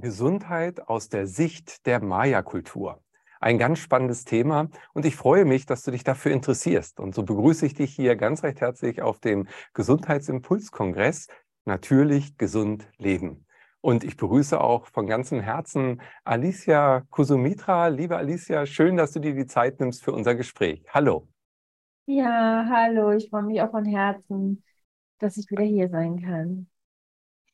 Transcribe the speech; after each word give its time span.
Gesundheit 0.00 0.88
aus 0.88 1.08
der 1.08 1.26
Sicht 1.26 1.86
der 1.86 2.02
Maya-Kultur. 2.02 3.02
Ein 3.40 3.58
ganz 3.58 3.78
spannendes 3.78 4.24
Thema 4.24 4.68
und 4.94 5.04
ich 5.04 5.14
freue 5.14 5.44
mich, 5.44 5.64
dass 5.66 5.82
du 5.82 5.90
dich 5.90 6.04
dafür 6.04 6.32
interessierst. 6.32 6.98
Und 6.98 7.14
so 7.14 7.22
begrüße 7.22 7.66
ich 7.66 7.74
dich 7.74 7.94
hier 7.94 8.16
ganz 8.16 8.42
recht 8.42 8.60
herzlich 8.60 9.02
auf 9.02 9.20
dem 9.20 9.46
Gesundheitsimpulskongress 9.74 11.28
Natürlich 11.68 12.38
gesund 12.38 12.90
leben. 12.96 13.44
Und 13.82 14.02
ich 14.02 14.16
begrüße 14.16 14.58
auch 14.58 14.86
von 14.86 15.06
ganzem 15.06 15.40
Herzen 15.40 16.00
Alicia 16.24 17.02
Kusumitra. 17.10 17.88
Liebe 17.88 18.16
Alicia, 18.16 18.64
schön, 18.64 18.96
dass 18.96 19.12
du 19.12 19.20
dir 19.20 19.34
die 19.34 19.44
Zeit 19.44 19.78
nimmst 19.78 20.02
für 20.02 20.12
unser 20.12 20.34
Gespräch. 20.34 20.82
Hallo. 20.88 21.28
Ja, 22.06 22.66
hallo, 22.70 23.10
ich 23.10 23.28
freue 23.28 23.42
mich 23.42 23.60
auch 23.60 23.70
von 23.70 23.84
Herzen, 23.84 24.64
dass 25.18 25.36
ich 25.36 25.50
wieder 25.50 25.62
hier 25.62 25.90
sein 25.90 26.22
kann. 26.22 26.70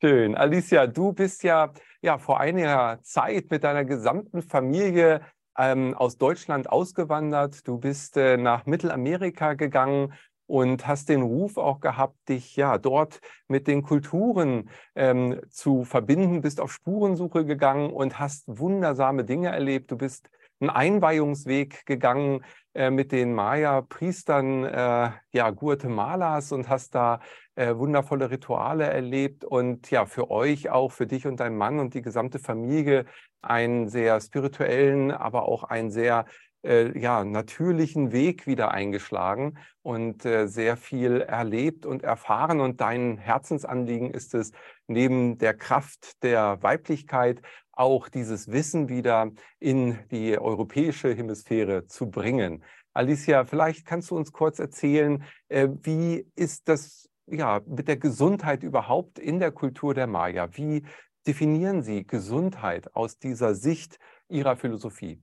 Schön. 0.05 0.35
Alicia, 0.35 0.87
du 0.87 1.15
bist 1.15 1.45
ja, 1.45 1.73
ja 2.03 2.19
vor 2.19 2.39
einiger 2.39 2.99
Zeit 3.01 3.51
mit 3.51 3.65
deiner 3.65 3.87
gesamten 3.87 4.43
Familie 4.43 5.23
ähm, 5.57 5.95
aus 5.95 6.19
Deutschland 6.19 6.69
ausgewandert. 6.69 7.67
Du 7.67 7.79
bist 7.79 8.19
äh, 8.19 8.37
nach 8.37 8.67
Mittelamerika 8.67 9.55
gegangen 9.55 10.13
und 10.45 10.87
hast 10.87 11.09
den 11.09 11.23
Ruf 11.23 11.57
auch 11.57 11.81
gehabt, 11.81 12.17
dich 12.29 12.55
ja 12.55 12.77
dort 12.77 13.23
mit 13.49 13.67
den 13.67 13.81
Kulturen 13.81 14.69
ähm, 14.95 15.41
zu 15.49 15.85
verbinden, 15.85 16.43
bist 16.43 16.61
auf 16.61 16.71
Spurensuche 16.71 17.47
gegangen 17.47 17.91
und 17.91 18.19
hast 18.19 18.45
wundersame 18.47 19.25
Dinge 19.25 19.49
erlebt. 19.49 19.91
Du 19.91 19.97
bist 19.97 20.29
einen 20.61 20.69
Einweihungsweg 20.69 21.87
gegangen 21.87 22.45
äh, 22.75 22.91
mit 22.91 23.11
den 23.11 23.33
Maya-Priestern 23.33 24.65
äh, 24.65 25.11
ja, 25.33 25.51
Guatemalas 25.51 26.53
und 26.53 26.69
hast 26.69 26.95
da 26.95 27.21
äh, 27.57 27.77
wundervolle 27.77 28.31
Rituale 28.31 28.85
erlebt 28.85 29.45
und 29.45 29.91
ja, 29.91 30.07
für 30.07 30.31
euch 30.31 30.71
auch, 30.71 30.93
für 30.93 31.07
dich 31.07 31.27
und 31.27 31.41
deinen 31.41 31.57
Mann 31.57 31.79
und 31.79 31.95
die 31.95 32.03
gesamte 32.03 32.39
Familie 32.39 33.07
einen 33.43 33.89
sehr 33.89 34.21
spirituellen, 34.21 35.11
aber 35.11 35.47
auch 35.49 35.65
einen 35.65 35.91
sehr 35.91 36.27
äh, 36.65 36.99
ja, 36.99 37.25
natürlichen 37.25 38.11
Weg 38.13 38.47
wieder 38.47 38.71
eingeschlagen 38.71 39.59
und 39.83 40.25
äh, 40.25 40.47
sehr 40.47 40.77
viel 40.77 41.21
erlebt 41.21 41.87
und 41.87 42.03
erfahren. 42.03 42.61
Und 42.61 42.81
dein 42.81 43.19
Herzensanliegen 43.19 44.11
ist 44.11 44.35
es, 44.35 44.53
neben 44.87 45.39
der 45.39 45.55
Kraft 45.55 46.23
der 46.23 46.63
Weiblichkeit 46.63 47.43
auch 47.71 48.09
dieses 48.09 48.51
Wissen 48.51 48.89
wieder 48.89 49.31
in 49.59 49.99
die 50.11 50.39
europäische 50.39 51.13
Hemisphäre 51.15 51.87
zu 51.87 52.11
bringen. 52.11 52.65
Alicia, 52.95 53.45
vielleicht 53.45 53.85
kannst 53.85 54.11
du 54.11 54.17
uns 54.17 54.33
kurz 54.33 54.59
erzählen, 54.59 55.25
äh, 55.49 55.69
wie 55.83 56.27
ist 56.35 56.69
das 56.69 57.11
ja, 57.27 57.61
mit 57.67 57.89
der 57.89 57.97
Gesundheit 57.97 58.63
überhaupt 58.63 59.19
in 59.19 59.39
der 59.41 59.53
Kultur 59.53 59.95
der 59.95 60.07
Maya? 60.07 60.49
Wie 60.57 60.85
definieren 61.27 61.83
Sie 61.83 62.07
Gesundheit 62.07 62.95
aus 62.95 63.19
dieser 63.19 63.55
Sicht 63.55 63.99
Ihrer 64.29 64.57
Philosophie? 64.57 65.23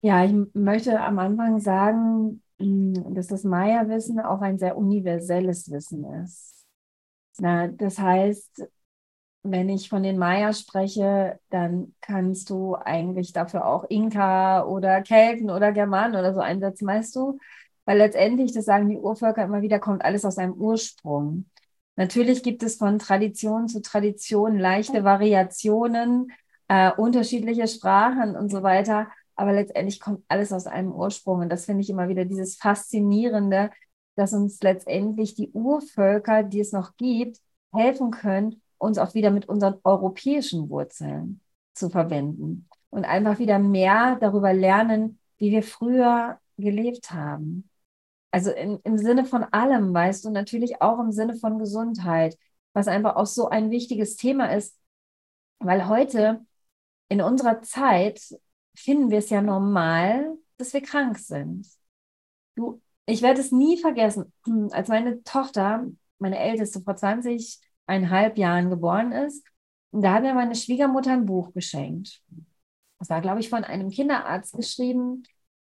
Ja, 0.00 0.24
ich 0.24 0.32
möchte 0.54 1.00
am 1.00 1.18
Anfang 1.18 1.60
sagen, 1.60 2.42
hm, 2.58 3.14
dass 3.14 3.28
das 3.28 3.44
Maya-Wissen 3.44 4.18
auch 4.20 4.40
ein 4.40 4.58
sehr 4.58 4.76
universelles 4.76 5.70
Wissen 5.70 6.04
ist. 6.24 6.64
Na, 7.38 7.68
das 7.68 7.98
heißt, 7.98 8.68
wenn 9.44 9.68
ich 9.68 9.88
von 9.88 10.02
den 10.04 10.18
Maya 10.18 10.52
spreche, 10.52 11.40
dann 11.50 11.94
kannst 12.00 12.50
du 12.50 12.76
eigentlich 12.76 13.32
dafür 13.32 13.66
auch 13.66 13.84
Inka 13.90 14.64
oder 14.66 15.02
Kelten 15.02 15.50
oder 15.50 15.72
Germanen 15.72 16.16
oder 16.16 16.34
so 16.34 16.40
einsetzen, 16.40 16.86
weißt 16.88 17.16
du? 17.16 17.38
Weil 17.84 17.98
letztendlich, 17.98 18.52
das 18.52 18.64
sagen 18.64 18.88
die 18.88 18.98
Urvölker 18.98 19.44
immer 19.44 19.62
wieder, 19.62 19.78
kommt 19.78 20.04
alles 20.04 20.24
aus 20.24 20.38
einem 20.38 20.54
Ursprung. 20.54 21.46
Natürlich 21.96 22.42
gibt 22.42 22.62
es 22.62 22.76
von 22.76 22.98
Tradition 22.98 23.68
zu 23.68 23.82
Tradition 23.82 24.58
leichte 24.58 25.04
Variationen, 25.04 26.32
äh, 26.68 26.90
unterschiedliche 26.92 27.68
Sprachen 27.68 28.36
und 28.36 28.50
so 28.50 28.62
weiter. 28.62 29.08
Aber 29.34 29.52
letztendlich 29.52 30.00
kommt 30.00 30.24
alles 30.28 30.52
aus 30.52 30.66
einem 30.66 30.92
Ursprung. 30.92 31.40
Und 31.40 31.50
das 31.50 31.64
finde 31.66 31.82
ich 31.82 31.90
immer 31.90 32.08
wieder 32.08 32.24
dieses 32.24 32.56
Faszinierende, 32.56 33.70
dass 34.16 34.32
uns 34.32 34.62
letztendlich 34.62 35.34
die 35.34 35.50
Urvölker, 35.52 36.42
die 36.42 36.60
es 36.60 36.72
noch 36.72 36.96
gibt, 36.96 37.38
helfen 37.72 38.10
können, 38.10 38.62
uns 38.78 38.98
auch 38.98 39.14
wieder 39.14 39.30
mit 39.30 39.48
unseren 39.48 39.76
europäischen 39.84 40.68
Wurzeln 40.68 41.40
zu 41.74 41.88
verwenden 41.88 42.68
und 42.90 43.04
einfach 43.04 43.38
wieder 43.38 43.58
mehr 43.58 44.16
darüber 44.20 44.52
lernen, 44.52 45.18
wie 45.38 45.50
wir 45.50 45.62
früher 45.62 46.38
gelebt 46.58 47.10
haben. 47.10 47.68
Also 48.32 48.50
in, 48.50 48.80
im 48.84 48.98
Sinne 48.98 49.24
von 49.26 49.44
allem, 49.44 49.94
weißt 49.94 50.24
du, 50.24 50.30
natürlich 50.30 50.82
auch 50.82 50.98
im 50.98 51.12
Sinne 51.12 51.36
von 51.36 51.58
Gesundheit, 51.58 52.38
was 52.72 52.88
einfach 52.88 53.16
auch 53.16 53.26
so 53.26 53.48
ein 53.48 53.70
wichtiges 53.70 54.16
Thema 54.16 54.46
ist, 54.54 54.78
weil 55.60 55.88
heute 55.88 56.44
in 57.08 57.20
unserer 57.22 57.62
Zeit 57.62 58.20
finden 58.74 59.10
wir 59.10 59.18
es 59.18 59.30
ja 59.30 59.42
normal, 59.42 60.38
dass 60.56 60.72
wir 60.72 60.82
krank 60.82 61.18
sind. 61.18 61.66
Du, 62.54 62.80
ich 63.06 63.22
werde 63.22 63.40
es 63.40 63.52
nie 63.52 63.78
vergessen, 63.78 64.32
als 64.72 64.88
meine 64.88 65.22
Tochter, 65.24 65.86
meine 66.18 66.38
Älteste, 66.38 66.80
vor 66.80 66.96
20,5 66.96 68.38
Jahren 68.38 68.70
geboren 68.70 69.12
ist, 69.12 69.44
da 69.92 70.14
hat 70.14 70.22
mir 70.22 70.34
meine 70.34 70.54
Schwiegermutter 70.54 71.12
ein 71.12 71.26
Buch 71.26 71.52
geschenkt. 71.52 72.22
Das 72.98 73.10
war, 73.10 73.20
glaube 73.20 73.40
ich, 73.40 73.50
von 73.50 73.64
einem 73.64 73.90
Kinderarzt 73.90 74.54
geschrieben. 74.54 75.24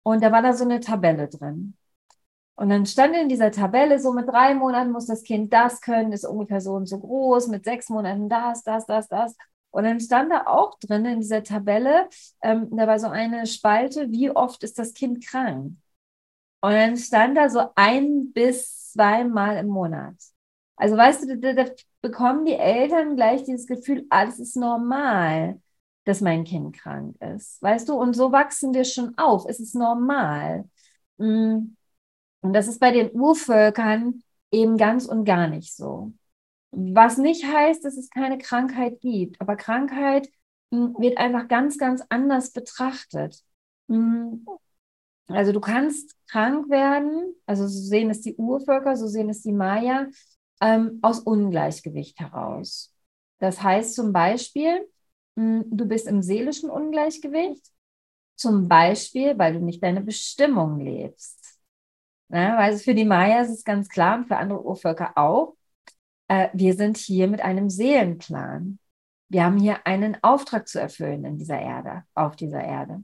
Und 0.03 0.23
da 0.23 0.31
war 0.31 0.41
da 0.41 0.53
so 0.53 0.63
eine 0.63 0.79
Tabelle 0.79 1.27
drin. 1.27 1.75
Und 2.55 2.69
dann 2.69 2.85
stand 2.85 3.15
in 3.15 3.27
dieser 3.29 3.51
Tabelle, 3.51 3.99
so 3.99 4.13
mit 4.13 4.27
drei 4.29 4.53
Monaten 4.55 4.91
muss 4.91 5.07
das 5.07 5.23
Kind 5.23 5.51
das 5.51 5.81
können, 5.81 6.13
ist 6.13 6.25
ungefähr 6.25 6.61
so 6.61 6.73
und 6.73 6.87
so 6.87 6.99
groß, 6.99 7.47
mit 7.49 7.65
sechs 7.65 7.89
Monaten 7.89 8.29
das, 8.29 8.63
das, 8.63 8.85
das, 8.85 9.09
das. 9.09 9.35
Und 9.71 9.83
dann 9.83 9.99
stand 9.99 10.31
da 10.31 10.47
auch 10.47 10.79
drin 10.79 11.05
in 11.05 11.19
dieser 11.19 11.43
Tabelle, 11.43 12.07
ähm, 12.41 12.69
da 12.71 12.87
war 12.87 12.97
so 12.97 13.07
eine 13.07 13.45
Spalte, 13.45 14.09
wie 14.09 14.31
oft 14.31 14.63
ist 14.63 14.79
das 14.79 14.93
Kind 14.93 15.25
krank? 15.25 15.73
Und 16.61 16.71
dann 16.71 16.97
stand 16.97 17.37
da 17.37 17.49
so 17.49 17.69
ein 17.75 18.31
bis 18.33 18.91
zweimal 18.93 19.57
im 19.57 19.67
Monat. 19.67 20.15
Also 20.77 20.95
weißt 20.97 21.23
du, 21.29 21.37
da, 21.37 21.53
da 21.53 21.71
bekommen 22.01 22.45
die 22.45 22.53
Eltern 22.53 23.15
gleich 23.15 23.43
dieses 23.43 23.67
Gefühl, 23.67 24.05
alles 24.09 24.39
ist 24.39 24.55
normal, 24.55 25.61
dass 26.05 26.21
mein 26.21 26.43
Kind 26.45 26.75
krank 26.77 27.17
ist. 27.21 27.61
Weißt 27.61 27.89
du, 27.89 27.95
und 27.95 28.13
so 28.15 28.31
wachsen 28.31 28.73
wir 28.73 28.85
schon 28.85 29.17
auf. 29.17 29.45
Es 29.47 29.59
ist 29.59 29.75
normal. 29.75 30.69
Mm. 31.17 31.75
Und 32.45 32.53
das 32.53 32.67
ist 32.67 32.79
bei 32.79 32.91
den 32.91 33.11
Urvölkern 33.11 34.21
eben 34.51 34.77
ganz 34.77 35.07
und 35.07 35.25
gar 35.25 35.47
nicht 35.47 35.75
so. 35.75 36.13
Was 36.69 37.17
nicht 37.17 37.43
heißt, 37.43 37.83
dass 37.83 37.97
es 37.97 38.11
keine 38.11 38.37
Krankheit 38.37 39.01
gibt, 39.01 39.41
aber 39.41 39.55
Krankheit 39.55 40.29
hm, 40.71 40.95
wird 40.99 41.17
einfach 41.17 41.47
ganz, 41.47 41.79
ganz 41.79 42.03
anders 42.09 42.51
betrachtet. 42.51 43.41
Hm. 43.89 44.45
Also 45.27 45.53
du 45.53 45.59
kannst 45.59 46.15
krank 46.27 46.69
werden, 46.69 47.33
also 47.47 47.65
so 47.65 47.79
sehen 47.79 48.11
es 48.11 48.21
die 48.21 48.35
Urvölker, 48.35 48.95
so 48.95 49.07
sehen 49.07 49.29
es 49.29 49.41
die 49.41 49.51
Maya, 49.51 50.05
ähm, 50.61 50.99
aus 51.01 51.21
Ungleichgewicht 51.21 52.19
heraus. 52.19 52.93
Das 53.39 53.63
heißt 53.63 53.95
zum 53.95 54.13
Beispiel, 54.13 54.87
hm, 55.35 55.65
du 55.71 55.87
bist 55.87 56.07
im 56.07 56.21
seelischen 56.21 56.69
Ungleichgewicht, 56.69 57.71
zum 58.35 58.67
Beispiel, 58.67 59.35
weil 59.35 59.53
du 59.53 59.61
nicht 59.61 59.81
deine 59.81 60.01
Bestimmung 60.01 60.79
lebst. 60.79 61.44
Ja, 62.35 62.57
also 62.57 62.83
für 62.83 62.93
die 62.95 63.05
Maya 63.05 63.41
ist 63.43 63.65
ganz 63.65 63.87
klar 63.87 64.17
und 64.17 64.27
für 64.27 64.35
andere 64.37 64.61
Urvölker 64.65 65.13
auch, 65.17 65.55
äh, 66.27 66.49
wir 66.53 66.75
sind 66.75 66.97
hier 66.97 67.27
mit 67.27 67.41
einem 67.41 67.69
Seelenplan. 67.69 68.79
Wir 69.29 69.45
haben 69.45 69.57
hier 69.57 69.87
einen 69.87 70.17
Auftrag 70.23 70.67
zu 70.67 70.79
erfüllen 70.81 71.25
in 71.25 71.37
dieser 71.37 71.59
Erde, 71.59 72.03
auf 72.15 72.35
dieser 72.35 72.63
Erde. 72.63 73.03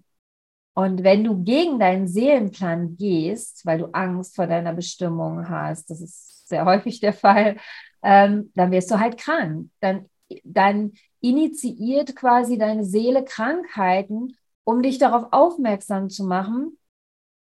Und 0.73 1.03
wenn 1.03 1.23
du 1.23 1.43
gegen 1.43 1.79
deinen 1.79 2.07
Seelenplan 2.07 2.97
gehst, 2.97 3.65
weil 3.65 3.79
du 3.79 3.87
Angst 3.93 4.35
vor 4.35 4.47
deiner 4.47 4.73
Bestimmung 4.73 5.49
hast, 5.49 5.89
das 5.89 6.01
ist 6.01 6.49
sehr 6.49 6.65
häufig 6.65 6.99
der 7.01 7.13
Fall, 7.13 7.57
ähm, 8.03 8.51
dann 8.55 8.71
wirst 8.71 8.91
du 8.91 8.99
halt 8.99 9.17
krank. 9.17 9.69
Dann, 9.81 10.07
dann 10.43 10.93
initiiert 11.21 12.15
quasi 12.15 12.57
deine 12.57 12.85
Seele 12.85 13.25
Krankheiten, 13.25 14.37
um 14.63 14.81
dich 14.81 14.99
darauf 14.99 15.27
aufmerksam 15.31 16.09
zu 16.09 16.25
machen, 16.25 16.77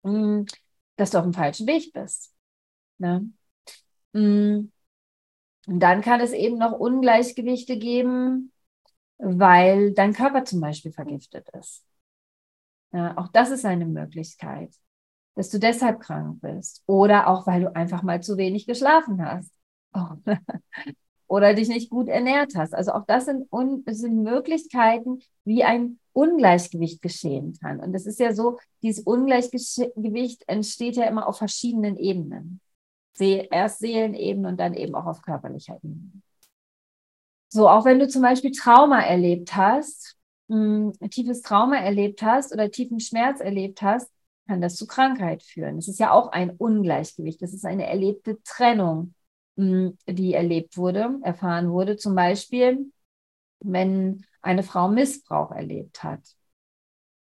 hm, 0.03 0.45
dass 0.95 1.11
du 1.11 1.17
auf 1.17 1.23
dem 1.23 1.33
falschen 1.33 1.67
Weg 1.67 1.93
bist. 1.93 2.33
Ne? 2.97 3.29
Mm. 4.13 4.71
Und 5.65 5.79
dann 5.79 6.01
kann 6.01 6.19
es 6.19 6.33
eben 6.33 6.57
noch 6.57 6.73
Ungleichgewichte 6.73 7.77
geben, 7.77 8.51
weil 9.17 9.93
dein 9.93 10.13
Körper 10.13 10.43
zum 10.45 10.59
Beispiel 10.59 10.91
vergiftet 10.91 11.47
ist. 11.57 11.85
Ja, 12.91 13.17
auch 13.17 13.29
das 13.29 13.49
ist 13.49 13.65
eine 13.65 13.85
Möglichkeit, 13.85 14.73
dass 15.35 15.49
du 15.49 15.59
deshalb 15.59 15.99
krank 16.01 16.41
bist. 16.41 16.83
Oder 16.85 17.27
auch, 17.27 17.47
weil 17.47 17.61
du 17.61 17.75
einfach 17.75 18.03
mal 18.03 18.21
zu 18.21 18.37
wenig 18.37 18.67
geschlafen 18.67 19.23
hast. 19.23 19.51
Oder 21.33 21.55
dich 21.55 21.67
nicht 21.67 21.89
gut 21.89 22.09
ernährt 22.09 22.53
hast. 22.55 22.75
Also 22.75 22.91
auch 22.91 23.07
das 23.07 23.25
sind, 23.25 23.47
sind 23.87 24.21
Möglichkeiten, 24.21 25.19
wie 25.45 25.63
ein 25.63 25.97
Ungleichgewicht 26.11 27.01
geschehen 27.01 27.57
kann. 27.59 27.79
Und 27.79 27.95
es 27.95 28.05
ist 28.05 28.19
ja 28.19 28.35
so, 28.35 28.59
dieses 28.83 29.03
Ungleichgewicht 29.03 30.43
entsteht 30.45 30.95
ja 30.95 31.05
immer 31.05 31.27
auf 31.27 31.39
verschiedenen 31.39 31.97
Ebenen. 31.97 32.61
Erst 33.19 33.79
Seelenebene 33.79 34.47
und 34.47 34.59
dann 34.59 34.75
eben 34.75 34.93
auch 34.93 35.07
auf 35.07 35.23
körperlicher 35.23 35.77
Ebene. 35.77 36.21
So, 37.49 37.67
auch 37.67 37.85
wenn 37.85 37.97
du 37.97 38.07
zum 38.07 38.21
Beispiel 38.21 38.51
Trauma 38.51 39.01
erlebt 39.01 39.55
hast, 39.55 40.15
mh, 40.49 40.93
hm, 40.99 41.09
tiefes 41.09 41.41
Trauma 41.41 41.77
erlebt 41.77 42.21
hast 42.21 42.53
oder 42.53 42.69
tiefen 42.69 42.99
Schmerz 42.99 43.39
erlebt 43.39 43.81
hast, 43.81 44.11
kann 44.47 44.61
das 44.61 44.75
zu 44.75 44.85
Krankheit 44.85 45.41
führen. 45.41 45.77
Das 45.77 45.87
ist 45.87 45.99
ja 45.99 46.11
auch 46.11 46.31
ein 46.31 46.51
Ungleichgewicht. 46.51 47.41
Das 47.41 47.55
ist 47.55 47.65
eine 47.65 47.87
erlebte 47.87 48.37
Trennung, 48.43 49.15
die 49.55 50.33
erlebt 50.33 50.77
wurde, 50.77 51.19
erfahren 51.23 51.71
wurde. 51.71 51.97
Zum 51.97 52.15
Beispiel, 52.15 52.91
wenn 53.59 54.25
eine 54.41 54.63
Frau 54.63 54.87
Missbrauch 54.89 55.51
erlebt 55.51 56.03
hat 56.03 56.21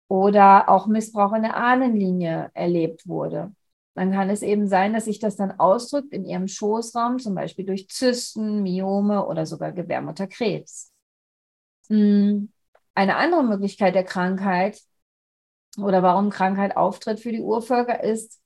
oder 0.07 0.69
auch 0.69 0.87
Missbrauch 0.87 1.33
in 1.33 1.43
der 1.43 1.57
Ahnenlinie 1.57 2.51
erlebt 2.53 3.07
wurde. 3.07 3.53
Dann 3.95 4.11
kann 4.11 4.29
es 4.29 4.41
eben 4.41 4.67
sein, 4.67 4.93
dass 4.93 5.05
sich 5.05 5.19
das 5.19 5.35
dann 5.35 5.59
ausdrückt 5.59 6.11
in 6.13 6.25
ihrem 6.25 6.47
Schoßraum, 6.47 7.19
zum 7.19 7.35
Beispiel 7.35 7.65
durch 7.65 7.87
Zysten, 7.89 8.63
Myome 8.63 9.25
oder 9.25 9.45
sogar 9.45 9.71
Gebärmutterkrebs. 9.71 10.91
Hm, 11.89 12.51
eine 12.95 13.15
andere 13.17 13.43
Möglichkeit 13.43 13.95
der 13.95 14.03
Krankheit 14.03 14.81
oder 15.77 16.03
warum 16.03 16.29
Krankheit 16.29 16.75
auftritt 16.77 17.19
für 17.19 17.31
die 17.31 17.41
Urvölker 17.41 18.03
ist 18.03 18.39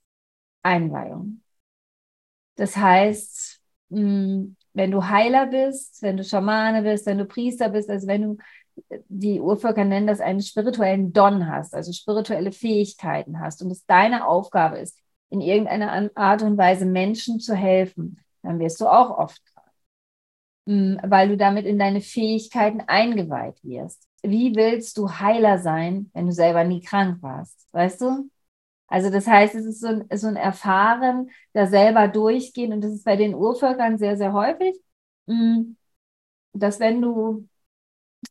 Einweihung. 0.63 1.41
Das 2.55 2.75
heißt, 2.75 3.46
hm, 3.89 4.55
wenn 4.73 4.91
du 4.91 5.07
Heiler 5.07 5.47
bist, 5.47 6.01
wenn 6.01 6.17
du 6.17 6.23
Schamane 6.23 6.83
bist, 6.83 7.05
wenn 7.05 7.17
du 7.17 7.25
Priester 7.25 7.69
bist, 7.69 7.89
also 7.89 8.07
wenn 8.07 8.21
du, 8.21 8.37
die 9.09 9.39
Urvölker 9.41 9.85
nennen 9.85 10.07
das 10.07 10.19
einen 10.19 10.41
spirituellen 10.41 11.13
Don 11.13 11.49
hast, 11.49 11.73
also 11.73 11.91
spirituelle 11.91 12.51
Fähigkeiten 12.51 13.39
hast 13.39 13.61
und 13.61 13.71
es 13.71 13.85
deine 13.85 14.27
Aufgabe 14.27 14.77
ist, 14.77 14.97
in 15.29 15.41
irgendeiner 15.41 16.09
Art 16.15 16.41
und 16.41 16.57
Weise 16.57 16.85
Menschen 16.85 17.39
zu 17.39 17.55
helfen, 17.55 18.19
dann 18.43 18.59
wirst 18.59 18.79
du 18.79 18.87
auch 18.87 19.17
oft 19.17 19.41
krank, 19.45 19.67
hm, 20.67 20.99
weil 21.03 21.29
du 21.29 21.37
damit 21.37 21.65
in 21.65 21.79
deine 21.79 22.01
Fähigkeiten 22.01 22.81
eingeweiht 22.87 23.63
wirst 23.63 24.07
wie 24.23 24.55
willst 24.55 24.97
du 24.97 25.09
Heiler 25.09 25.59
sein, 25.59 26.09
wenn 26.13 26.27
du 26.27 26.31
selber 26.31 26.63
nie 26.63 26.81
krank 26.81 27.21
warst? 27.21 27.67
Weißt 27.71 28.01
du? 28.01 28.29
Also 28.87 29.09
das 29.09 29.27
heißt, 29.27 29.55
es 29.55 29.65
ist 29.65 29.81
so 29.81 29.87
ein, 29.87 30.05
so 30.17 30.27
ein 30.27 30.35
Erfahren, 30.37 31.29
da 31.53 31.67
selber 31.67 32.07
durchgehen 32.07 32.73
und 32.73 32.81
das 32.81 32.93
ist 32.93 33.05
bei 33.05 33.15
den 33.17 33.35
Urvölkern 33.35 33.97
sehr, 33.97 34.17
sehr 34.17 34.33
häufig, 34.33 34.75
mm, 35.27 35.75
dass 36.53 36.79
wenn 36.79 37.01
du 37.01 37.47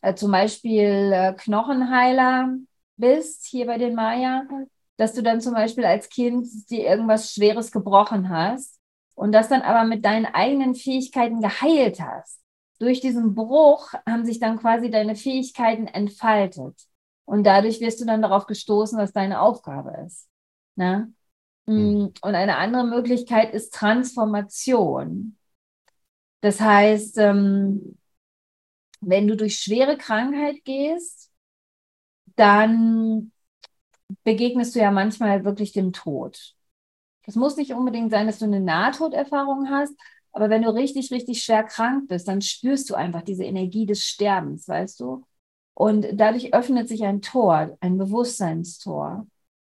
äh, 0.03 0.15
zum 0.15 0.33
Beispiel 0.33 1.13
äh, 1.13 1.35
Knochenheiler 1.35 2.57
bist, 2.97 3.47
hier 3.47 3.67
bei 3.67 3.79
den 3.79 3.95
Maya, 3.95 4.45
dass 4.97 5.15
du 5.15 5.23
dann 5.23 5.41
zum 5.41 5.55
Beispiel 5.55 5.85
als 5.85 6.09
Kind 6.09 6.49
dir 6.71 6.87
irgendwas 6.87 7.33
Schweres 7.35 7.73
gebrochen 7.73 8.31
hast 8.31 8.81
und 9.15 9.33
das 9.33 9.49
dann 9.49 9.63
aber 9.63 9.85
mit 9.87 10.05
deinen 10.05 10.27
eigenen 10.27 10.75
Fähigkeiten 10.75 11.41
geheilt 11.41 12.01
hast 12.01 12.41
durch 12.79 13.01
diesen 13.01 13.35
Bruch 13.35 13.93
haben 14.07 14.25
sich 14.25 14.39
dann 14.39 14.59
quasi 14.59 14.91
deine 14.91 15.17
Fähigkeiten 15.17 15.87
entfaltet. 15.87 16.75
Und 17.25 17.45
dadurch 17.45 17.81
wirst 17.81 18.01
du 18.01 18.05
dann 18.05 18.23
darauf 18.23 18.47
gestoßen, 18.47 18.99
was 18.99 19.13
deine 19.13 19.41
Aufgabe 19.41 20.05
ist. 20.07 20.29
Ne? 20.77 21.13
Mhm. 21.67 22.13
Und 22.23 22.35
eine 22.35 22.57
andere 22.57 22.85
Möglichkeit 22.87 23.53
ist 23.53 23.75
Transformation. 23.75 25.37
Das 26.41 26.61
heißt, 26.61 27.19
ähm, 27.19 27.99
wenn 29.01 29.27
du 29.27 29.37
durch 29.37 29.59
schwere 29.59 29.97
Krankheit 29.97 30.65
gehst, 30.65 31.33
dann 32.37 33.33
begegnest 34.25 34.75
du 34.75 34.81
ja 34.81 34.91
manchmal 34.91 35.45
wirklich 35.45 35.73
dem 35.73 35.93
Tod. 35.93 36.55
Es 37.27 37.35
muss 37.35 37.57
nicht 37.57 37.73
unbedingt 37.73 38.11
sein, 38.13 38.27
dass 38.27 38.39
du 38.39 38.45
eine 38.45 38.61
Nahtoderfahrung 38.61 39.69
hast, 39.71 39.95
aber 40.33 40.51
wenn 40.51 40.63
du 40.63 40.71
richtig, 40.75 41.11
richtig 41.11 41.43
schwer 41.43 41.65
krank 41.65 42.09
bist, 42.09 42.29
dann 42.29 42.43
spürst 42.43 42.91
du 42.91 42.95
einfach 42.95 43.23
diese 43.23 43.45
Energie 43.45 43.87
des 43.87 44.05
Sterbens, 44.05 44.69
weißt 44.69 45.01
du? 45.01 45.25
Und 45.75 46.07
dadurch 46.15 46.55
öffnet 46.55 46.89
sich 46.89 47.05
ein 47.05 47.23
Tor, 47.23 47.77
ein 47.81 47.99
Bewusstseinstor. 47.99 49.27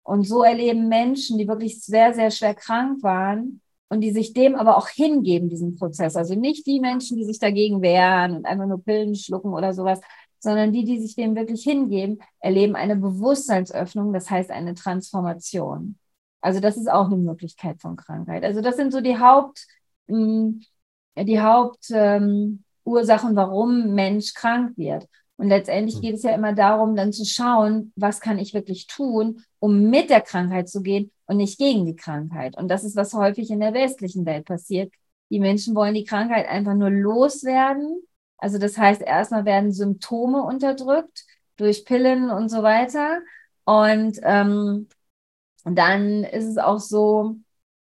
Und 0.08 0.24
so 0.26 0.42
erleben 0.42 0.88
Menschen, 0.88 1.38
die 1.38 1.50
wirklich 1.50 1.84
sehr, 1.84 2.14
sehr 2.14 2.32
schwer 2.32 2.56
krank 2.56 3.04
waren 3.04 3.60
und 3.90 4.00
die 4.00 4.12
sich 4.12 4.32
dem 4.32 4.56
aber 4.56 4.78
auch 4.78 4.88
hingeben, 4.88 5.50
diesem 5.50 5.76
Prozess. 5.76 6.16
Also 6.16 6.34
nicht 6.34 6.66
die 6.66 6.80
Menschen, 6.80 7.18
die 7.18 7.26
sich 7.26 7.40
dagegen 7.40 7.82
wehren 7.82 8.38
und 8.38 8.46
einfach 8.46 8.68
nur 8.68 8.82
Pillen 8.82 9.16
schlucken 9.16 9.52
oder 9.52 9.74
sowas, 9.74 10.00
sondern 10.40 10.72
die, 10.72 10.86
die 10.86 11.02
sich 11.02 11.18
dem 11.18 11.36
wirklich 11.36 11.62
hingeben, 11.64 12.20
erleben 12.40 12.78
eine 12.78 12.96
Bewusstseinsöffnung, 12.96 14.14
das 14.14 14.30
heißt 14.30 14.50
eine 14.50 14.76
Transformation. 14.76 15.98
Also 16.40 16.62
das 16.62 16.78
ist 16.78 16.90
auch 16.90 17.08
eine 17.08 17.18
Möglichkeit 17.18 17.82
von 17.82 17.98
Krankheit. 17.98 18.46
Also 18.46 18.62
das 18.62 18.78
sind 18.78 18.94
so 18.94 19.02
die 19.02 19.20
Haupt, 19.20 19.68
die 20.08 21.42
Hauptursachen, 21.42 22.62
ähm, 22.86 23.36
warum 23.36 23.94
Mensch 23.94 24.34
krank 24.34 24.78
wird. 24.78 25.06
Und 25.38 25.50
letztendlich 25.50 25.96
hm. 25.96 26.02
geht 26.02 26.16
es 26.16 26.24
ja 26.24 26.32
immer 26.32 26.54
darum, 26.54 26.96
dann 26.96 27.14
zu 27.14 27.24
schauen, 27.26 27.94
was 27.96 28.20
kann 28.20 28.40
ich 28.40 28.54
wirklich 28.54 28.88
tun, 28.88 29.44
um 29.60 29.90
mit 29.90 30.10
der 30.10 30.22
Krankheit 30.22 30.68
zu 30.68 30.82
gehen 30.82 31.12
und 31.26 31.38
nicht 31.38 31.60
gegen 31.60 31.86
die 31.86 31.96
Krankheit. 31.96 32.58
Und 32.58 32.70
das 32.70 32.84
ist, 32.84 32.96
was 32.96 33.14
häufig 33.14 33.52
in 33.52 33.60
der 33.60 33.74
westlichen 33.74 34.26
Welt 34.26 34.46
passiert. 34.46 34.92
Die 35.30 35.40
Menschen 35.40 35.76
wollen 35.76 35.94
die 35.94 36.06
Krankheit 36.06 36.48
einfach 36.48 36.74
nur 36.74 36.90
loswerden. 36.90 38.02
Also 38.38 38.58
das 38.58 38.78
heißt, 38.78 39.02
erstmal 39.02 39.46
werden 39.46 39.72
Symptome 39.72 40.42
unterdrückt 40.44 41.26
durch 41.58 41.86
Pillen 41.86 42.30
und 42.30 42.50
so 42.50 42.64
weiter. 42.64 43.20
Und 43.66 44.20
ähm, 44.24 44.88
dann 45.66 46.24
ist 46.24 46.46
es 46.46 46.58
auch 46.58 46.80
so, 46.80 47.36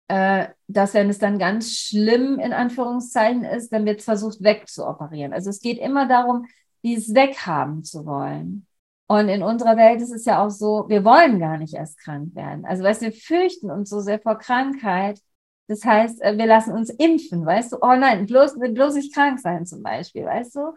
äh, 0.09 0.49
dass 0.69 0.95
wenn 0.95 1.11
es 1.11 1.19
dann 1.19 1.39
ganz 1.39 1.73
schlimm 1.75 2.39
in 2.39 2.53
Anführungszeichen 2.53 3.45
ist, 3.45 3.73
dann 3.73 3.85
wird 3.85 4.01
es 4.01 4.05
versucht 4.07 4.43
wegzuoperieren. 4.43 5.33
Also 5.33 5.51
es 5.51 5.61
geht 5.61 5.79
immer 5.79 6.09
darum, 6.09 6.47
dieses 6.83 7.15
weghaben 7.15 7.85
zu 7.85 8.07
wollen. 8.07 8.67
Und 9.07 9.29
in 9.29 9.43
unserer 9.43 9.77
Welt 9.77 10.03
ist 10.03 10.13
es 10.13 10.27
ja 10.27 10.45
auch 10.45 10.51
so, 10.51 10.85
wir 10.89 11.05
wollen 11.05 11.41
gar 11.41 11.57
nicht 11.57 11.75
erst 11.75 11.99
krank 11.99 12.35
werden. 12.35 12.67
Also 12.67 12.85
weißt 12.85 13.01
wir 13.01 13.13
fürchten 13.13 13.71
uns 13.71 13.89
so 13.89 14.01
sehr 14.01 14.21
vor 14.21 14.39
Krankheit. 14.39 15.21
Das 15.67 15.85
heißt, 15.85 16.23
äh, 16.23 16.37
wir 16.37 16.47
lassen 16.47 16.73
uns 16.73 16.91
impfen, 16.91 17.45
weißt 17.45 17.73
du? 17.73 17.77
Oh 17.81 17.95
nein, 17.95 18.27
bloß, 18.27 18.59
bloß 18.59 18.95
nicht 18.95 19.15
krank 19.15 19.41
sein 19.41 19.67
zum 19.67 19.83
Beispiel, 19.83 20.25
weißt 20.25 20.57
du? 20.57 20.75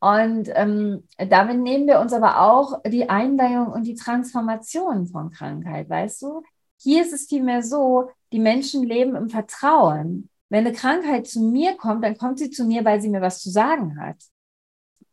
Und 0.00 0.50
ähm, 0.54 1.08
damit 1.16 1.60
nehmen 1.60 1.86
wir 1.86 2.00
uns 2.00 2.12
aber 2.12 2.40
auch 2.40 2.82
die 2.84 3.08
Einweihung 3.08 3.68
und 3.68 3.84
die 3.84 3.94
Transformation 3.94 5.06
von 5.06 5.30
Krankheit, 5.30 5.88
weißt 5.88 6.22
du? 6.22 6.42
Hier 6.78 7.02
ist 7.02 7.12
es 7.12 7.26
vielmehr 7.26 7.62
so, 7.62 8.10
die 8.32 8.40
Menschen 8.40 8.82
leben 8.82 9.14
im 9.14 9.30
Vertrauen. 9.30 10.28
Wenn 10.48 10.66
eine 10.66 10.74
Krankheit 10.74 11.26
zu 11.26 11.40
mir 11.40 11.76
kommt, 11.76 12.04
dann 12.04 12.18
kommt 12.18 12.38
sie 12.38 12.50
zu 12.50 12.64
mir, 12.64 12.84
weil 12.84 13.00
sie 13.00 13.08
mir 13.08 13.20
was 13.20 13.40
zu 13.40 13.50
sagen 13.50 13.98
hat. 14.00 14.16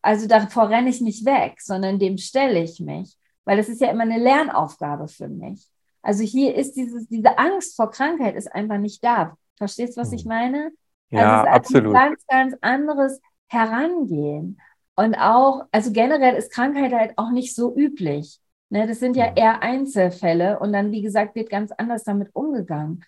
Also 0.02 0.28
davor 0.28 0.70
renne 0.70 0.90
ich 0.90 1.02
nicht 1.02 1.26
weg, 1.26 1.56
sondern 1.60 2.00
dem 2.00 2.18
stelle 2.18 2.62
ich 2.64 2.80
mich, 2.80 3.18
weil 3.46 3.58
das 3.58 3.70
ist 3.70 3.82
ja 3.82 3.90
immer 3.90 4.04
eine 4.04 4.18
Lernaufgabe 4.18 5.08
für 5.08 5.28
mich. 5.28 5.68
Also 6.02 6.24
hier 6.24 6.56
ist 6.56 6.74
dieses, 6.74 7.08
diese 7.08 7.38
Angst 7.38 7.76
vor 7.76 7.92
Krankheit 7.92 8.36
ist 8.36 8.54
einfach 8.54 8.78
nicht 8.78 9.04
da. 9.04 9.38
Verstehst 9.58 9.98
du, 9.98 10.02
was 10.02 10.14
ich 10.14 10.22
hm. 10.22 10.30
meine? 10.30 10.72
Ja, 11.10 11.42
also 11.42 11.52
absolut. 11.52 11.96
Ein 11.96 12.10
ganz, 12.10 12.26
ganz 12.28 12.56
anderes 12.62 13.20
Herangehen. 13.48 14.62
Und 14.96 15.16
auch, 15.16 15.64
also 15.72 15.92
generell 15.92 16.36
ist 16.36 16.52
Krankheit 16.52 16.94
halt 16.94 17.14
auch 17.18 17.32
nicht 17.32 17.56
so 17.56 17.76
üblich. 17.76 18.40
Ne, 18.70 18.86
das 18.86 19.00
sind 19.00 19.16
ja 19.16 19.34
eher 19.34 19.64
Einzelfälle 19.64 20.60
und 20.60 20.74
dann, 20.74 20.92
wie 20.92 21.02
gesagt, 21.02 21.36
wird 21.36 21.50
ganz 21.50 21.72
anders 21.72 22.04
damit 22.04 22.30
umgegangen. 22.36 23.04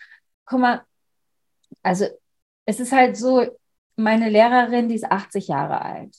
Guck 0.46 0.60
mal, 0.60 0.82
also 1.84 2.06
es 2.66 2.80
ist 2.80 2.92
halt 2.92 3.16
so, 3.16 3.46
meine 3.96 4.30
Lehrerin, 4.30 4.90
die 4.90 4.96
ist 4.96 5.12
80 5.12 5.50
Jahre 5.50 5.82
alt. 5.82 6.16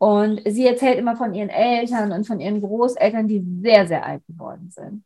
Und 0.00 0.40
sie 0.46 0.66
erzählt 0.66 0.98
immer 0.98 1.16
von 1.16 1.34
ihren 1.34 1.50
Eltern 1.50 2.12
und 2.12 2.26
von 2.26 2.40
ihren 2.40 2.60
Großeltern, 2.62 3.28
die 3.28 3.44
sehr, 3.62 3.86
sehr 3.86 4.06
alt 4.06 4.26
geworden 4.26 4.70
sind. 4.70 5.04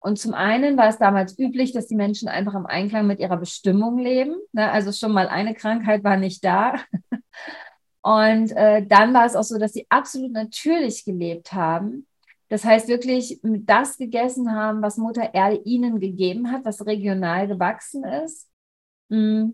Und 0.00 0.18
zum 0.18 0.34
einen 0.34 0.76
war 0.76 0.88
es 0.88 0.98
damals 0.98 1.38
üblich, 1.38 1.72
dass 1.72 1.86
die 1.86 1.94
Menschen 1.94 2.28
einfach 2.28 2.54
im 2.54 2.66
Einklang 2.66 3.06
mit 3.06 3.20
ihrer 3.20 3.36
Bestimmung 3.36 3.98
leben. 3.98 4.34
Ne? 4.52 4.70
Also 4.70 4.92
schon 4.92 5.12
mal 5.12 5.28
eine 5.28 5.54
Krankheit 5.54 6.04
war 6.04 6.16
nicht 6.16 6.44
da. 6.44 6.74
Und 8.02 8.52
äh, 8.52 8.84
dann 8.86 9.14
war 9.14 9.24
es 9.24 9.36
auch 9.36 9.44
so, 9.44 9.58
dass 9.58 9.72
sie 9.72 9.86
absolut 9.88 10.32
natürlich 10.32 11.04
gelebt 11.04 11.52
haben 11.52 12.06
das 12.48 12.64
heißt 12.64 12.88
wirklich 12.88 13.40
das 13.42 13.96
gegessen 13.96 14.52
haben, 14.52 14.82
was 14.82 14.96
Mutter 14.96 15.34
Erde 15.34 15.60
ihnen 15.64 15.98
gegeben 15.98 16.52
hat, 16.52 16.64
was 16.64 16.86
regional 16.86 17.48
gewachsen 17.48 18.04
ist. 18.04 18.48
Mm. 19.08 19.50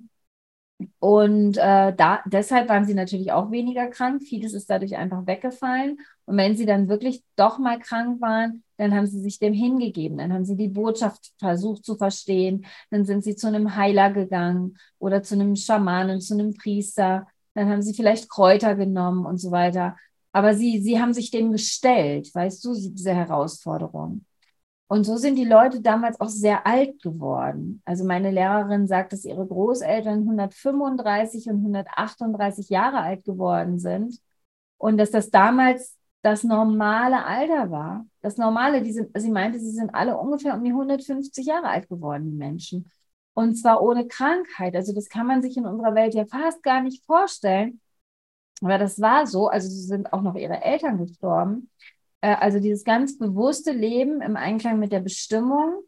Und 0.99 1.57
äh, 1.57 1.95
da, 1.95 2.21
deshalb 2.27 2.69
waren 2.69 2.85
sie 2.85 2.95
natürlich 2.95 3.33
auch 3.33 3.51
weniger 3.51 3.87
krank. 3.89 4.23
Vieles 4.23 4.55
ist 4.55 4.71
dadurch 4.71 4.97
einfach 4.97 5.27
weggefallen. 5.27 5.99
Und 6.27 6.37
wenn 6.37 6.57
sie 6.57 6.67
dann 6.67 6.89
wirklich 6.89 7.23
doch 7.37 7.59
mal 7.59 7.79
krank 7.79 8.21
waren, 8.21 8.63
dann 8.77 8.95
haben 8.95 9.07
sie 9.07 9.21
sich 9.21 9.39
dem 9.39 9.53
hingegeben. 9.53 10.19
Dann 10.19 10.33
haben 10.33 10.45
sie 10.45 10.57
die 10.57 10.69
Botschaft 10.69 11.33
versucht 11.39 11.85
zu 11.85 11.97
verstehen. 11.97 12.67
Dann 12.91 13.05
sind 13.05 13.25
sie 13.25 13.37
zu 13.37 13.47
einem 13.47 13.77
Heiler 13.77 14.11
gegangen 14.11 14.77
oder 14.99 15.23
zu 15.23 15.35
einem 15.35 15.57
Schamanen, 15.57 16.21
zu 16.21 16.35
einem 16.35 16.55
Priester. 16.55 17.27
Dann 17.55 17.69
haben 17.69 17.83
sie 17.83 17.95
vielleicht 17.95 18.31
Kräuter 18.31 18.75
genommen 18.75 19.27
und 19.27 19.39
so 19.39 19.51
weiter. 19.51 19.97
Aber 20.33 20.55
sie, 20.55 20.81
sie 20.81 21.01
haben 21.01 21.13
sich 21.13 21.31
dem 21.31 21.53
gestellt, 21.53 22.35
weißt 22.35 22.65
du, 22.65 22.75
diese 22.75 23.15
Herausforderung. 23.15 24.25
Und 24.91 25.05
so 25.05 25.17
sind 25.17 25.37
die 25.37 25.45
Leute 25.45 25.81
damals 25.81 26.21
auch 26.21 26.29
sehr 26.29 26.67
alt 26.67 27.01
geworden. 27.01 27.81
Also 27.85 28.05
meine 28.05 28.33
Lehrerin 28.33 28.89
sagt, 28.89 29.13
dass 29.13 29.25
ihre 29.25 29.47
Großeltern 29.47 30.23
135 30.23 31.49
und 31.49 31.59
138 31.59 32.71
Jahre 32.71 32.99
alt 32.99 33.25
geworden 33.25 33.79
sind 33.79 34.19
und 34.79 34.99
dass 34.99 35.13
das 35.13 35.31
damals 35.31 35.97
das 36.23 36.43
normale 36.43 37.25
Alter 37.25 37.71
war. 37.71 38.05
Das 38.21 38.37
normale, 38.37 38.83
die 38.83 38.91
sind, 38.91 39.11
sie 39.17 39.31
meinte, 39.31 39.61
sie 39.61 39.71
sind 39.71 39.95
alle 39.95 40.19
ungefähr 40.19 40.55
um 40.55 40.65
die 40.65 40.71
150 40.71 41.47
Jahre 41.47 41.69
alt 41.69 41.89
geworden, 41.89 42.29
die 42.33 42.37
Menschen. 42.37 42.91
Und 43.33 43.55
zwar 43.55 43.83
ohne 43.85 44.09
Krankheit. 44.09 44.75
Also 44.75 44.93
das 44.93 45.09
kann 45.09 45.29
man 45.29 45.41
sich 45.41 45.57
in 45.57 45.67
unserer 45.67 45.95
Welt 45.95 46.15
ja 46.15 46.27
fast 46.27 46.65
gar 46.65 46.83
nicht 46.83 47.05
vorstellen. 47.05 47.81
Aber 48.61 48.77
das 48.77 49.01
war 49.01 49.29
so. 49.29 49.47
Also 49.47 49.69
sie 49.69 49.87
sind 49.87 50.13
auch 50.13 50.23
noch 50.23 50.35
ihre 50.35 50.61
Eltern 50.65 50.99
gestorben. 50.99 51.71
Äh, 52.21 52.35
also 52.37 52.61
dieses 52.61 52.85
ganz 52.85 53.19
bewusste 53.19 53.73
Leben 53.73 54.21
im 54.21 54.37
Einklang 54.37 54.79
mit 54.79 54.93
der 54.93 55.01
Bestimmung, 55.01 55.83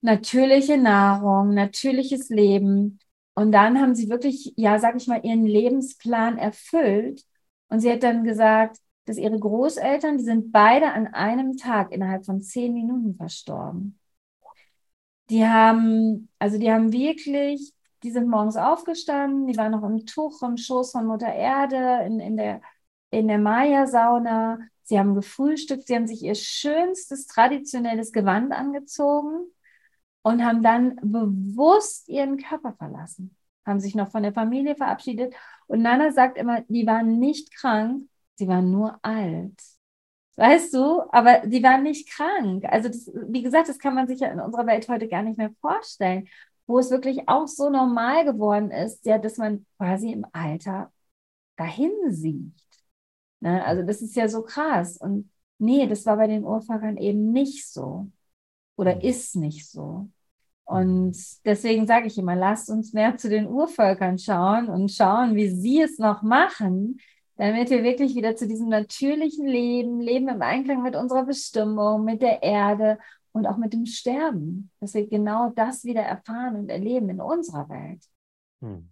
natürliche 0.00 0.78
Nahrung, 0.78 1.54
natürliches 1.54 2.28
Leben. 2.28 2.98
Und 3.34 3.52
dann 3.52 3.80
haben 3.80 3.94
sie 3.94 4.08
wirklich, 4.08 4.52
ja, 4.56 4.78
sag 4.78 4.96
ich 4.96 5.06
mal, 5.06 5.24
ihren 5.24 5.44
Lebensplan 5.44 6.38
erfüllt. 6.38 7.24
Und 7.68 7.80
sie 7.80 7.90
hat 7.90 8.02
dann 8.02 8.24
gesagt, 8.24 8.78
dass 9.04 9.16
ihre 9.16 9.38
Großeltern, 9.38 10.18
die 10.18 10.24
sind 10.24 10.52
beide 10.52 10.92
an 10.92 11.06
einem 11.08 11.56
Tag 11.56 11.92
innerhalb 11.92 12.26
von 12.26 12.40
zehn 12.42 12.74
Minuten 12.74 13.14
verstorben. 13.14 13.98
Die 15.30 15.46
haben, 15.46 16.28
also 16.38 16.58
die 16.58 16.70
haben 16.70 16.92
wirklich, 16.92 17.72
die 18.02 18.10
sind 18.10 18.28
morgens 18.28 18.56
aufgestanden, 18.56 19.46
die 19.46 19.56
waren 19.56 19.72
noch 19.72 19.82
im 19.82 20.06
Tuch, 20.06 20.42
im 20.42 20.56
Schoß 20.56 20.92
von 20.92 21.06
Mutter 21.06 21.32
Erde, 21.32 22.04
in, 22.06 22.20
in 22.20 22.36
der, 22.36 22.60
in 23.10 23.28
der 23.28 23.38
Maya-Sauna. 23.38 24.58
Sie 24.88 24.98
haben 24.98 25.14
gefrühstückt, 25.14 25.86
sie 25.86 25.94
haben 25.94 26.06
sich 26.06 26.22
ihr 26.22 26.34
schönstes 26.34 27.26
traditionelles 27.26 28.10
Gewand 28.10 28.52
angezogen 28.52 29.44
und 30.22 30.42
haben 30.42 30.62
dann 30.62 30.96
bewusst 31.02 32.08
ihren 32.08 32.38
Körper 32.38 32.72
verlassen, 32.72 33.36
haben 33.66 33.80
sich 33.80 33.94
noch 33.94 34.10
von 34.10 34.22
der 34.22 34.32
Familie 34.32 34.76
verabschiedet. 34.76 35.34
Und 35.66 35.82
Nana 35.82 36.10
sagt 36.10 36.38
immer, 36.38 36.62
die 36.68 36.86
waren 36.86 37.18
nicht 37.18 37.54
krank, 37.54 38.08
sie 38.36 38.48
waren 38.48 38.70
nur 38.70 38.98
alt. 39.02 39.60
Weißt 40.36 40.72
du, 40.72 41.02
aber 41.10 41.46
die 41.46 41.62
waren 41.62 41.82
nicht 41.82 42.08
krank. 42.08 42.64
Also, 42.64 42.88
das, 42.88 43.10
wie 43.28 43.42
gesagt, 43.42 43.68
das 43.68 43.78
kann 43.78 43.94
man 43.94 44.06
sich 44.08 44.20
ja 44.20 44.28
in 44.28 44.40
unserer 44.40 44.66
Welt 44.66 44.88
heute 44.88 45.08
gar 45.08 45.22
nicht 45.22 45.36
mehr 45.36 45.50
vorstellen, 45.60 46.28
wo 46.66 46.78
es 46.78 46.90
wirklich 46.90 47.28
auch 47.28 47.46
so 47.46 47.68
normal 47.68 48.24
geworden 48.24 48.70
ist, 48.70 49.04
ja, 49.04 49.18
dass 49.18 49.36
man 49.36 49.66
quasi 49.76 50.12
im 50.12 50.24
Alter 50.32 50.90
dahin 51.56 51.92
sieht. 52.08 52.67
Ne? 53.40 53.64
Also 53.64 53.82
das 53.82 54.02
ist 54.02 54.16
ja 54.16 54.28
so 54.28 54.42
krass. 54.42 54.96
Und 54.96 55.30
nee, 55.58 55.86
das 55.86 56.06
war 56.06 56.16
bei 56.16 56.26
den 56.26 56.44
Urvölkern 56.44 56.96
eben 56.96 57.32
nicht 57.32 57.70
so. 57.70 58.10
Oder 58.76 58.96
mhm. 58.96 59.00
ist 59.02 59.36
nicht 59.36 59.68
so. 59.70 60.08
Und 60.64 61.16
deswegen 61.46 61.86
sage 61.86 62.08
ich 62.08 62.18
immer, 62.18 62.36
lasst 62.36 62.68
uns 62.68 62.92
mehr 62.92 63.16
zu 63.16 63.30
den 63.30 63.46
Urvölkern 63.46 64.18
schauen 64.18 64.68
und 64.68 64.92
schauen, 64.92 65.34
wie 65.34 65.48
sie 65.48 65.80
es 65.80 65.98
noch 65.98 66.22
machen, 66.22 67.00
damit 67.36 67.70
wir 67.70 67.82
wirklich 67.82 68.14
wieder 68.14 68.36
zu 68.36 68.46
diesem 68.46 68.68
natürlichen 68.68 69.46
Leben, 69.46 70.00
Leben 70.00 70.28
im 70.28 70.42
Einklang 70.42 70.82
mit 70.82 70.94
unserer 70.94 71.24
Bestimmung, 71.24 72.04
mit 72.04 72.20
der 72.20 72.42
Erde 72.42 72.98
und 73.32 73.46
auch 73.46 73.56
mit 73.56 73.72
dem 73.72 73.86
Sterben, 73.86 74.70
dass 74.80 74.92
wir 74.92 75.08
genau 75.08 75.50
das 75.50 75.84
wieder 75.84 76.02
erfahren 76.02 76.56
und 76.56 76.68
erleben 76.68 77.08
in 77.08 77.20
unserer 77.20 77.68
Welt. 77.70 78.02
Hm. 78.60 78.90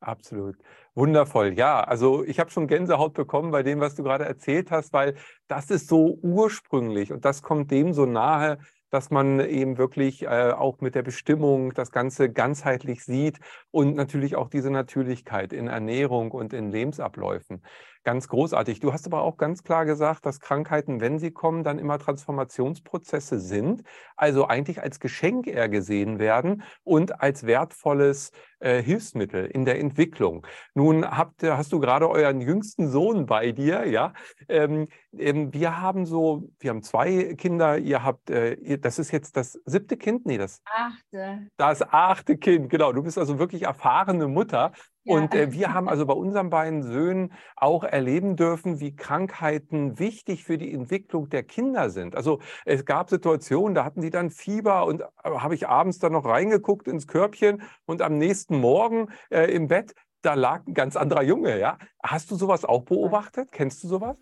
Absolut. 0.00 0.56
Wundervoll. 0.94 1.54
Ja, 1.58 1.80
also 1.80 2.24
ich 2.24 2.38
habe 2.38 2.50
schon 2.50 2.68
Gänsehaut 2.68 3.14
bekommen 3.14 3.50
bei 3.50 3.62
dem, 3.64 3.80
was 3.80 3.96
du 3.96 4.04
gerade 4.04 4.24
erzählt 4.24 4.70
hast, 4.70 4.92
weil 4.92 5.14
das 5.48 5.70
ist 5.70 5.88
so 5.88 6.18
ursprünglich 6.22 7.12
und 7.12 7.24
das 7.24 7.42
kommt 7.42 7.70
dem 7.72 7.92
so 7.92 8.06
nahe, 8.06 8.58
dass 8.90 9.10
man 9.10 9.40
eben 9.40 9.76
wirklich 9.76 10.22
äh, 10.22 10.52
auch 10.52 10.80
mit 10.80 10.94
der 10.94 11.02
Bestimmung 11.02 11.74
das 11.74 11.90
Ganze 11.90 12.30
ganzheitlich 12.30 13.04
sieht 13.04 13.38
und 13.70 13.96
natürlich 13.96 14.36
auch 14.36 14.48
diese 14.48 14.70
Natürlichkeit 14.70 15.52
in 15.52 15.66
Ernährung 15.66 16.30
und 16.30 16.52
in 16.52 16.70
Lebensabläufen. 16.70 17.62
Ganz 18.04 18.28
großartig. 18.28 18.80
Du 18.80 18.92
hast 18.92 19.06
aber 19.06 19.22
auch 19.22 19.36
ganz 19.36 19.62
klar 19.62 19.84
gesagt, 19.84 20.24
dass 20.26 20.40
Krankheiten, 20.40 21.00
wenn 21.00 21.18
sie 21.18 21.30
kommen, 21.30 21.64
dann 21.64 21.78
immer 21.78 21.98
Transformationsprozesse 21.98 23.40
sind, 23.40 23.82
also 24.16 24.46
eigentlich 24.46 24.82
als 24.82 25.00
Geschenk 25.00 25.46
eher 25.46 25.68
gesehen 25.68 26.18
werden 26.18 26.62
und 26.84 27.20
als 27.20 27.46
wertvolles 27.46 28.30
äh, 28.60 28.82
Hilfsmittel 28.82 29.46
in 29.46 29.64
der 29.64 29.78
Entwicklung. 29.78 30.46
Nun 30.74 31.08
habt, 31.08 31.42
hast 31.42 31.72
du 31.72 31.80
gerade 31.80 32.08
euren 32.08 32.40
jüngsten 32.40 32.88
Sohn 32.88 33.26
bei 33.26 33.52
dir, 33.52 33.86
ja? 33.86 34.12
Ähm, 34.48 34.88
ähm, 35.16 35.52
wir 35.52 35.80
haben 35.80 36.06
so, 36.06 36.48
wir 36.58 36.70
haben 36.70 36.82
zwei 36.82 37.34
Kinder, 37.34 37.78
ihr 37.78 38.02
habt, 38.02 38.30
äh, 38.30 38.78
das 38.78 38.98
ist 38.98 39.10
jetzt 39.10 39.36
das 39.36 39.58
siebte 39.64 39.96
Kind? 39.96 40.26
Nee, 40.26 40.38
das 40.38 40.62
achte. 40.64 41.48
Das 41.56 41.82
achte 41.82 42.36
Kind, 42.36 42.70
genau. 42.70 42.92
Du 42.92 43.02
bist 43.02 43.18
also 43.18 43.38
wirklich 43.38 43.62
erfahrene 43.62 44.28
Mutter. 44.28 44.72
Und 45.08 45.34
äh, 45.34 45.52
wir 45.52 45.72
haben 45.72 45.88
also 45.88 46.06
bei 46.06 46.12
unseren 46.12 46.50
beiden 46.50 46.82
Söhnen 46.82 47.32
auch 47.56 47.82
erleben 47.82 48.36
dürfen, 48.36 48.80
wie 48.80 48.94
Krankheiten 48.94 49.98
wichtig 49.98 50.44
für 50.44 50.58
die 50.58 50.72
Entwicklung 50.72 51.30
der 51.30 51.42
Kinder 51.42 51.90
sind. 51.90 52.14
Also 52.14 52.40
es 52.64 52.84
gab 52.84 53.08
Situationen, 53.08 53.74
da 53.74 53.84
hatten 53.84 54.02
die 54.02 54.10
dann 54.10 54.30
Fieber 54.30 54.84
und 54.84 55.00
äh, 55.00 55.04
habe 55.24 55.54
ich 55.54 55.66
abends 55.66 55.98
dann 55.98 56.12
noch 56.12 56.26
reingeguckt 56.26 56.88
ins 56.88 57.06
Körbchen 57.06 57.62
und 57.86 58.02
am 58.02 58.18
nächsten 58.18 58.58
Morgen 58.58 59.08
äh, 59.30 59.50
im 59.52 59.68
Bett, 59.68 59.94
da 60.22 60.34
lag 60.34 60.66
ein 60.66 60.74
ganz 60.74 60.96
anderer 60.96 61.22
Junge. 61.22 61.58
Ja? 61.58 61.78
Hast 62.02 62.30
du 62.30 62.36
sowas 62.36 62.64
auch 62.64 62.82
beobachtet? 62.82 63.52
Kennst 63.52 63.84
du 63.84 63.88
sowas? 63.88 64.16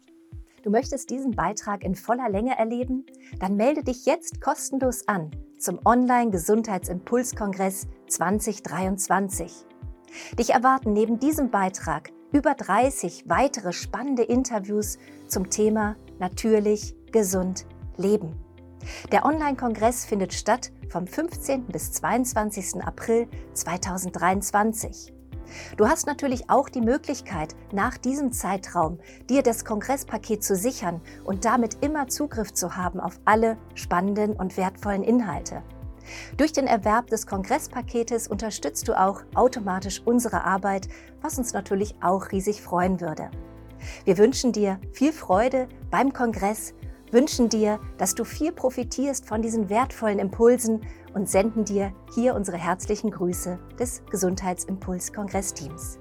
Du 0.63 0.71
möchtest 0.71 1.11
diesen 1.11 1.33
Beitrag 1.33 1.85
in 1.85 1.95
voller 1.95 2.29
Länge 2.29 2.59
erleben? 2.59 3.07
Dann 3.39 3.57
melde 3.57 3.85
dich 3.85 4.05
jetzt 4.05 4.41
kostenlos 4.41 5.07
an 5.09 5.31
zum 5.59 5.81
Online-Gesundheitsimpulskongress 5.85 7.87
2023. 8.09 9.67
Dich 10.39 10.51
erwarten 10.51 10.93
neben 10.93 11.19
diesem 11.19 11.51
Beitrag 11.51 12.11
über 12.33 12.55
30 12.55 13.25
weitere 13.29 13.73
spannende 13.73 14.23
Interviews 14.23 14.99
zum 15.29 15.51
Thema 15.51 15.97
Natürlich, 16.19 16.97
gesund, 17.13 17.67
leben. 17.97 18.35
Der 19.13 19.25
Online-Kongress 19.25 20.05
findet 20.05 20.33
statt 20.33 20.73
vom 20.89 21.07
15. 21.07 21.67
bis 21.67 21.93
22. 21.93 22.83
April 22.83 23.29
2023. 23.55 25.13
Du 25.77 25.87
hast 25.87 26.07
natürlich 26.07 26.51
auch 26.51 26.69
die 26.69 26.81
Möglichkeit, 26.81 27.55
nach 27.73 27.99
diesem 27.99 28.33
Zeitraum 28.33 28.99
dir 29.29 29.43
das 29.43 29.65
Kongresspaket 29.65 30.43
zu 30.43 30.57
sichern 30.57 31.01
und 31.25 31.45
damit 31.45 31.85
immer 31.85 32.09
Zugriff 32.09 32.53
zu 32.53 32.77
haben 32.77 33.01
auf 33.01 33.21
alle 33.25 33.57
spannenden 33.75 34.33
und 34.33 34.57
wertvollen 34.57 35.03
Inhalte. 35.03 35.63
Durch 36.37 36.53
den 36.53 36.67
Erwerb 36.67 37.09
des 37.09 37.27
Kongresspaketes 37.27 38.29
unterstützt 38.29 38.89
du 38.89 38.99
auch 38.99 39.23
automatisch 39.35 40.03
unsere 40.05 40.45
Arbeit, 40.45 40.89
was 41.21 41.39
uns 41.39 41.53
natürlich 41.53 41.95
auch 42.01 42.33
riesig 42.33 42.63
freuen 42.63 43.01
würde. 43.01 43.31
Wir 44.05 44.19
wünschen 44.19 44.53
dir 44.53 44.81
viel 44.93 45.13
Freude 45.13 45.69
beim 45.91 46.13
Kongress, 46.13 46.75
wünschen 47.13 47.49
dir, 47.49 47.79
dass 47.99 48.15
du 48.15 48.25
viel 48.25 48.53
profitierst 48.53 49.27
von 49.27 49.43
diesen 49.43 49.69
wertvollen 49.69 50.19
Impulsen 50.19 50.81
und 51.15 51.29
senden 51.29 51.65
dir 51.65 51.93
hier 52.15 52.35
unsere 52.35 52.57
herzlichen 52.57 53.11
Grüße 53.11 53.59
des 53.79 54.03
Gesundheitsimpuls-Kongressteams. 54.11 55.99